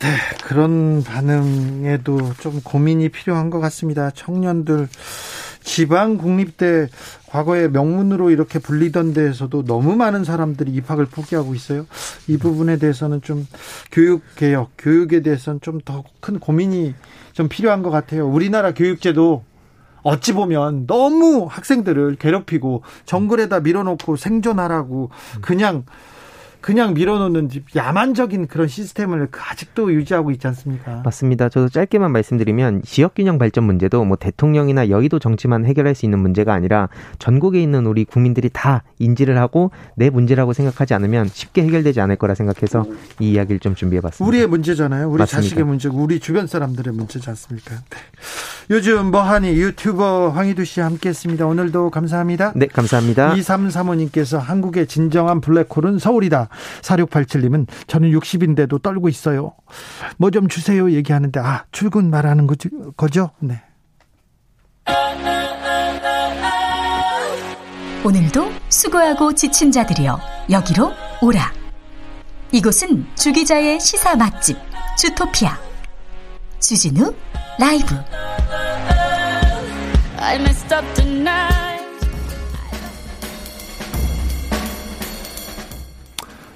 네, 0.00 0.08
그런 0.44 1.02
반응에도 1.04 2.18
좀 2.40 2.60
고민이 2.62 3.08
필요한 3.10 3.50
것 3.50 3.60
같습니다. 3.60 4.10
청년들 4.10 4.88
지방 5.66 6.16
국립대 6.16 6.86
과거에 7.28 7.66
명문으로 7.68 8.30
이렇게 8.30 8.60
불리던 8.60 9.12
데에서도 9.12 9.64
너무 9.64 9.96
많은 9.96 10.22
사람들이 10.24 10.70
입학을 10.72 11.06
포기하고 11.06 11.54
있어요. 11.56 11.86
이 12.28 12.38
부분에 12.38 12.78
대해서는 12.78 13.20
좀 13.20 13.46
교육 13.90 14.22
개혁, 14.36 14.70
교육에 14.78 15.20
대해서는 15.20 15.60
좀 15.60 15.80
더 15.84 16.04
큰 16.20 16.38
고민이 16.38 16.94
좀 17.32 17.48
필요한 17.48 17.82
것 17.82 17.90
같아요. 17.90 18.26
우리나라 18.28 18.72
교육제도 18.74 19.44
어찌 20.02 20.32
보면 20.32 20.86
너무 20.86 21.46
학생들을 21.50 22.14
괴롭히고 22.16 22.82
정글에다 23.04 23.60
밀어놓고 23.60 24.16
생존하라고 24.16 25.10
그냥 25.42 25.84
그냥 26.66 26.94
밀어놓는 26.94 27.48
야만적인 27.76 28.48
그런 28.48 28.66
시스템을 28.66 29.28
아직도 29.30 29.94
유지하고 29.94 30.32
있지 30.32 30.48
않습니까? 30.48 31.00
맞습니다. 31.04 31.48
저도 31.48 31.68
짧게만 31.68 32.10
말씀드리면 32.10 32.82
지역균형 32.82 33.38
발전 33.38 33.62
문제도 33.62 34.04
뭐 34.04 34.16
대통령이나 34.16 34.88
여의도 34.88 35.20
정치만 35.20 35.64
해결할 35.64 35.94
수 35.94 36.06
있는 36.06 36.18
문제가 36.18 36.54
아니라 36.54 36.88
전국에 37.20 37.62
있는 37.62 37.86
우리 37.86 38.04
국민들이 38.04 38.50
다 38.52 38.82
인지를 38.98 39.38
하고 39.38 39.70
내 39.94 40.10
문제라고 40.10 40.54
생각하지 40.54 40.92
않으면 40.94 41.28
쉽게 41.28 41.62
해결되지 41.62 42.00
않을 42.00 42.16
거라 42.16 42.34
생각해서 42.34 42.84
이 43.20 43.30
이야기를 43.30 43.60
좀 43.60 43.76
준비해봤습니다. 43.76 44.28
우리의 44.28 44.48
문제잖아요. 44.48 45.08
우리 45.08 45.20
맞습니다. 45.20 45.42
자식의 45.42 45.64
문제고 45.64 45.96
우리 46.02 46.18
주변 46.18 46.48
사람들의 46.48 46.92
문제지 46.94 47.30
않습니까? 47.30 47.76
네. 47.76 47.96
요즘 48.68 49.10
뭐하니 49.12 49.48
유튜버 49.50 50.30
황희두 50.30 50.64
씨 50.64 50.80
함께했습니다. 50.80 51.46
오늘도 51.46 51.90
감사합니다. 51.90 52.52
네, 52.56 52.66
감사합니다. 52.66 53.34
2335님께서 53.34 54.38
한국의 54.38 54.86
진정한 54.88 55.40
블랙홀은 55.40 55.98
서울이다. 56.00 56.48
4687님은 56.82 57.66
저는 57.86 58.10
60인데도 58.10 58.82
떨고 58.82 59.08
있어요. 59.08 59.54
뭐 60.18 60.30
좀 60.30 60.48
주세요 60.48 60.90
얘기하는데 60.90 61.40
아 61.40 61.64
출근 61.72 62.10
말하는 62.10 62.46
거죠? 62.46 62.68
거죠? 62.96 63.30
네. 63.38 63.62
오늘도 68.04 68.50
수고하고 68.68 69.32
지친 69.34 69.72
자들이여 69.72 70.18
여기로 70.50 70.92
오라. 71.22 71.52
이곳은 72.52 73.06
주기자의 73.14 73.80
시사 73.80 74.16
맛집 74.16 74.56
주토피아 74.98 75.56
주진우 76.60 77.14
라이브. 77.58 77.94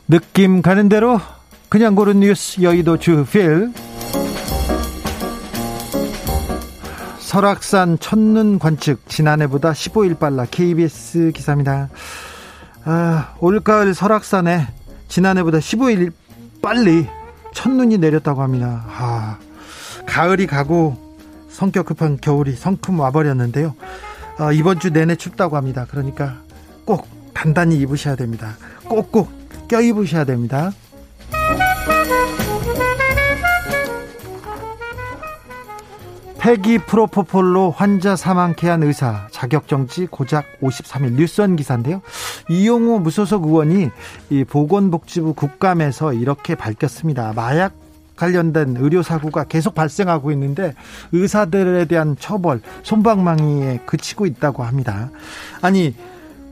느낌 0.09 0.61
가는 0.61 0.89
대로 0.89 1.21
그냥 1.69 1.95
고른 1.95 2.19
뉴스 2.19 2.62
여의도 2.62 2.97
주필 2.99 3.73
설악산 7.21 8.00
첫눈 8.00 8.59
관측 8.59 9.09
지난해보다 9.09 9.71
15일 9.71 10.19
빨라 10.19 10.47
KBS 10.50 11.31
기사입니다. 11.33 11.91
아, 12.85 13.35
올가을 13.39 13.95
설악산에 13.95 14.67
지난해보다 15.07 15.59
15일 15.59 16.12
빨리 16.61 17.07
첫눈이 17.55 17.99
내렸다고 17.99 18.43
합니다. 18.43 18.85
아, 18.89 19.39
가을이 20.07 20.49
가고 20.49 21.10
성격 21.50 21.87
급한 21.87 22.16
겨울이 22.16 22.54
성큼 22.54 22.99
와버렸는데요. 22.99 23.75
아, 24.38 24.52
이번 24.52 24.80
주 24.80 24.90
내내 24.90 25.16
춥다고 25.16 25.57
합니다. 25.57 25.87
그러니까 25.90 26.40
꼭 26.85 27.07
단단히 27.35 27.76
입으셔야 27.76 28.16
됩니다. 28.16 28.57
꼭꼭 28.88 29.30
껴입으셔야 29.69 30.25
됩니다. 30.25 30.73
폐기 36.40 36.78
프로포폴로 36.78 37.71
환자 37.71 38.16
사망케 38.16 38.66
한 38.66 38.83
의사 38.83 39.28
자격정지 39.30 40.07
고작 40.07 40.47
53일 40.62 41.12
뉴스원 41.12 41.54
기사인데요. 41.54 42.00
이용호 42.49 43.00
무소속 43.00 43.45
의원이 43.45 43.90
이 44.30 44.45
보건복지부 44.45 45.35
국감에서 45.35 46.14
이렇게 46.14 46.54
밝혔습니다. 46.54 47.35
마약 47.35 47.75
관련된 48.21 48.77
의료 48.79 49.03
사고가 49.03 49.45
계속 49.45 49.75
발생하고 49.75 50.31
있는데 50.33 50.75
의사들에 51.12 51.87
대한 51.87 52.17
처벌 52.19 52.61
손방망이에 52.83 53.81
그치고 53.87 54.27
있다고 54.27 54.62
합니다. 54.62 55.11
아니 55.62 55.95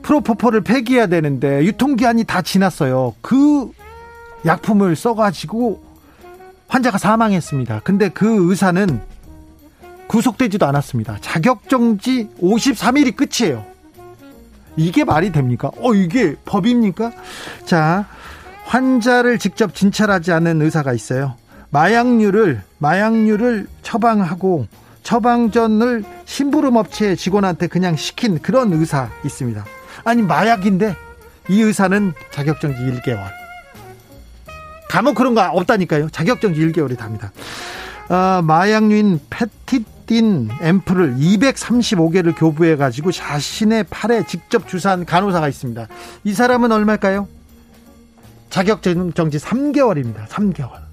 프로포폴을 0.01 0.61
폐기해야 0.61 1.05
되는데 1.05 1.63
유통기한이 1.65 2.23
다 2.23 2.41
지났어요. 2.41 3.13
그 3.21 3.71
약품을 4.45 4.95
써가지고 4.95 5.83
환자가 6.67 6.97
사망했습니다. 6.97 7.81
근데 7.83 8.09
그 8.09 8.49
의사는 8.49 8.99
구속되지도 10.07 10.65
않았습니다. 10.65 11.17
자격정지 11.21 12.29
53일이 12.41 13.15
끝이에요. 13.15 13.63
이게 14.75 15.03
말이 15.03 15.31
됩니까? 15.31 15.69
어, 15.77 15.93
이게 15.93 16.35
법입니까? 16.45 17.11
자, 17.65 18.07
환자를 18.65 19.37
직접 19.37 19.75
진찰하지 19.75 20.31
않은 20.31 20.61
의사가 20.61 20.93
있어요. 20.93 21.35
마약류를, 21.71 22.61
마약류를 22.79 23.67
처방하고 23.81 24.67
처방전을 25.03 26.03
심부름 26.25 26.75
업체 26.75 27.15
직원한테 27.15 27.67
그냥 27.67 27.95
시킨 27.95 28.39
그런 28.39 28.73
의사 28.73 29.09
있습니다. 29.23 29.65
아니 30.03 30.21
마약인데 30.21 30.95
이 31.49 31.61
의사는 31.61 32.13
자격정지 32.31 32.79
1개월. 32.79 33.23
감옥 34.89 35.15
그런 35.15 35.35
거 35.35 35.47
없다니까요. 35.49 36.09
자격정지 36.09 36.59
1개월이 36.59 36.97
답니다. 36.97 37.31
어, 38.09 38.41
마약류인 38.41 39.19
페티딘 39.29 40.49
앰플을 40.61 41.15
235개를 41.17 42.35
교부해 42.35 42.75
가지고 42.75 43.11
자신의 43.11 43.85
팔에 43.89 44.25
직접 44.25 44.67
주사한 44.67 45.05
간호사가 45.05 45.47
있습니다. 45.47 45.87
이 46.23 46.33
사람은 46.33 46.71
얼마일까요? 46.71 47.27
자격정지 48.49 49.37
3개월입니다. 49.37 50.27
3개월. 50.27 50.88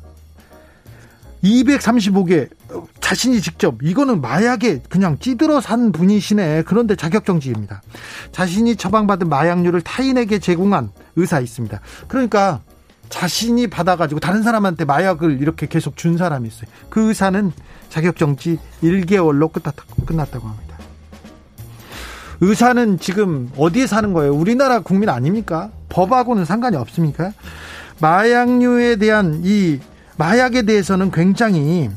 235개 1.46 2.48
자신이 3.00 3.40
직접 3.40 3.76
이거는 3.82 4.20
마약에 4.20 4.82
그냥 4.88 5.18
찌들어 5.18 5.60
산 5.60 5.92
분이시네. 5.92 6.64
그런데 6.66 6.96
자격정지입니다. 6.96 7.82
자신이 8.32 8.76
처방받은 8.76 9.28
마약류를 9.28 9.82
타인에게 9.82 10.38
제공한 10.40 10.90
의사 11.14 11.40
있습니다. 11.40 11.80
그러니까 12.08 12.60
자신이 13.08 13.68
받아가지고 13.68 14.18
다른 14.20 14.42
사람한테 14.42 14.84
마약을 14.84 15.40
이렇게 15.40 15.66
계속 15.66 15.96
준 15.96 16.16
사람이 16.16 16.48
있어요. 16.48 16.68
그 16.90 17.08
의사는 17.08 17.52
자격정지 17.88 18.58
1개월로 18.82 19.52
끝났다고 20.04 20.48
합니다. 20.48 20.76
의사는 22.40 22.98
지금 22.98 23.50
어디에 23.56 23.86
사는 23.86 24.12
거예요? 24.12 24.34
우리나라 24.34 24.80
국민 24.80 25.08
아닙니까? 25.08 25.70
법하고는 25.88 26.44
상관이 26.44 26.76
없습니까? 26.76 27.32
마약류에 28.00 28.96
대한 28.96 29.40
이 29.44 29.78
마약에 30.16 30.62
대해서는 30.62 31.10
굉장히 31.10 31.90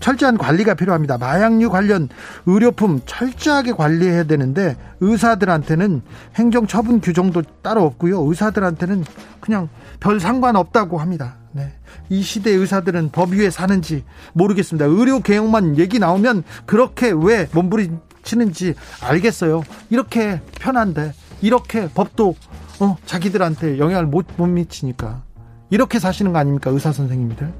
철저한 0.00 0.38
관리가 0.38 0.74
필요합니다. 0.74 1.18
마약류 1.18 1.70
관련 1.70 2.08
의료품 2.46 3.00
철저하게 3.04 3.72
관리해야 3.72 4.24
되는데 4.24 4.76
의사들한테는 5.00 6.02
행정 6.36 6.66
처분 6.66 7.00
규정도 7.00 7.42
따로 7.62 7.84
없고요. 7.84 8.22
의사들한테는 8.22 9.04
그냥 9.40 9.68
별 9.98 10.20
상관없다고 10.20 10.98
합니다. 10.98 11.36
네. 11.52 11.72
이 12.08 12.22
시대 12.22 12.50
의사들은 12.50 13.10
법 13.10 13.32
위에 13.32 13.50
사는지 13.50 14.04
모르겠습니다. 14.34 14.86
의료 14.86 15.20
개혁만 15.20 15.78
얘기 15.78 15.98
나오면 15.98 16.44
그렇게 16.64 17.10
왜 17.10 17.48
몸부림치는지 17.52 18.74
알겠어요. 19.02 19.62
이렇게 19.90 20.40
편한데 20.60 21.12
이렇게 21.40 21.88
법도 21.88 22.36
어, 22.80 22.96
자기들한테 23.04 23.78
영향을 23.78 24.06
못, 24.06 24.26
못 24.36 24.46
미치니까 24.46 25.22
이렇게 25.70 25.98
사시는 25.98 26.32
거 26.32 26.38
아닙니까 26.38 26.70
의사 26.70 26.92
선생님들? 26.92 27.52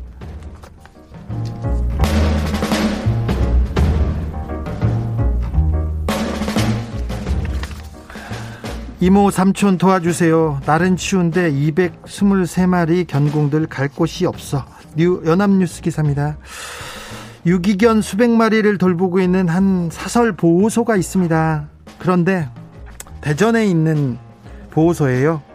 이모 9.01 9.31
삼촌 9.31 9.79
도와주세요. 9.79 10.61
날은 10.67 10.97
추운데 10.97 11.53
223마리 11.53 13.07
견공들 13.07 13.67
갈 13.67 13.89
곳이 13.89 14.27
없어. 14.27 14.65
뉴 14.97 15.23
연합뉴스 15.25 15.83
기사입니다. 15.83 16.37
유기견 17.47 18.03
수백 18.03 18.31
마리를 18.31 18.77
돌보고 18.79 19.21
있는 19.21 19.49
한 19.49 19.89
사설 19.93 20.33
보호소가 20.33 20.97
있습니다. 20.97 21.69
그런데 21.99 22.49
대전에 23.21 23.67
있는 23.67 24.19
보호소예요. 24.71 25.48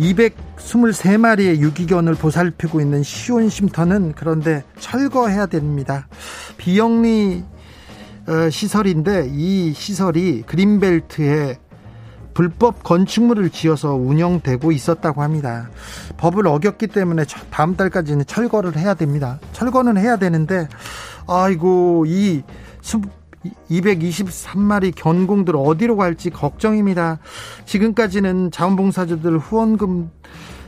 223마리의 0.00 1.58
유기견을 1.58 2.14
보살피고 2.14 2.80
있는 2.80 3.02
시온 3.02 3.48
쉼터는 3.48 4.14
그런데 4.16 4.64
철거해야 4.78 5.46
됩니다. 5.46 6.08
비영리 6.56 7.44
어, 8.26 8.50
시설인데 8.50 9.28
이 9.30 9.72
시설이 9.74 10.42
그린벨트에 10.46 11.58
불법 12.32 12.82
건축물을 12.82 13.50
지어서 13.50 13.94
운영되고 13.94 14.72
있었다고 14.72 15.22
합니다. 15.22 15.70
법을 16.16 16.46
어겼기 16.48 16.88
때문에 16.88 17.24
다음 17.50 17.76
달까지는 17.76 18.26
철거를 18.26 18.76
해야 18.76 18.94
됩니다. 18.94 19.38
철거는 19.52 19.96
해야 19.96 20.16
되는데 20.16 20.68
아이고 21.28 22.04
이 22.08 22.42
223마리 23.70 24.94
견공들 24.94 25.54
어디로 25.56 25.96
갈지 25.96 26.30
걱정입니다. 26.30 27.18
지금까지는 27.66 28.50
자원봉사자들 28.50 29.38
후원금 29.38 30.10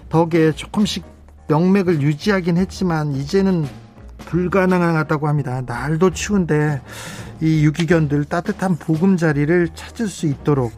덕에 0.09 0.53
조금씩 0.53 1.05
명맥을 1.49 2.03
유지하긴 2.03 2.57
했지만 2.57 3.13
이제는 3.13 3.67
불가능하다고 4.19 5.29
합니다. 5.29 5.63
날도 5.65 6.11
추운데 6.11 6.81
이 7.41 7.65
유기견들 7.65 8.25
따뜻한 8.25 8.77
보금자리를 8.77 9.69
찾을 9.75 10.09
수 10.09 10.27
있도록 10.27 10.73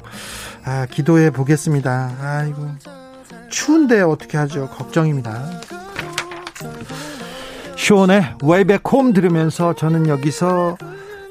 아, 0.65 0.87
기도해 0.87 1.31
보겠습니다. 1.31 2.17
아이고 2.21 2.69
추운데 3.49 4.03
어떻게 4.03 4.37
하죠? 4.37 4.69
걱정입니다. 4.69 5.61
숀의 7.77 8.35
Way 8.43 8.60
Back 8.60 8.83
Home 8.93 9.13
들으면서 9.13 9.75
저는 9.75 10.09
여기서 10.09 10.77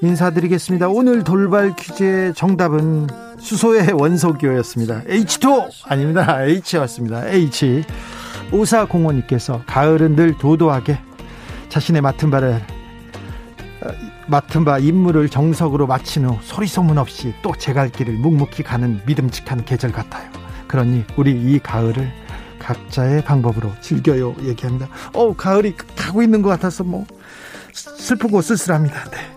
인사드리겠습니다. 0.02 0.90
오늘 0.90 1.24
돌발 1.24 1.76
퀴즈의 1.76 2.34
정답은 2.36 3.08
수소의 3.40 3.94
원소기호였습니다. 3.94 5.02
H2 5.04 5.70
아닙니다. 5.86 6.44
H였습니다. 6.44 7.28
H. 7.30 7.84
오사공원님께서 8.52 9.64
가을은 9.66 10.16
늘 10.16 10.38
도도하게 10.38 11.00
자신의 11.70 12.02
맡은 12.02 12.30
바를 12.32 12.62
어, 13.82 13.90
맡은 14.28 14.64
바 14.66 14.78
임무를 14.80 15.30
정석으로 15.30 15.88
마친 15.88 16.26
후 16.26 16.38
소리 16.42 16.68
소문 16.68 16.98
없이 16.98 17.34
또 17.42 17.52
제 17.58 17.74
갈 17.74 17.90
길을 17.90 18.14
묵묵히 18.16 18.64
가는 18.64 19.02
믿음직한 19.06 19.66
계절 19.66 19.92
같아요. 19.92 20.30
그러니 20.68 21.06
우리 21.18 21.32
이 21.32 21.60
가을을 21.60 22.12
각자의 22.60 23.24
방법으로 23.24 23.72
즐겨요 23.82 24.36
얘기합니다. 24.44 24.88
어 25.14 25.36
가을이 25.36 25.76
가고 25.96 26.22
있는 26.22 26.42
것 26.42 26.50
같아서 26.50 26.84
뭐 26.84 27.06
슬프고 27.74 28.42
쓸쓸합니다. 28.42 29.04
네. 29.12 29.37